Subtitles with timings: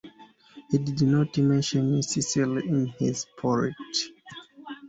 [0.71, 3.75] He did not mention Sicily in his poetry.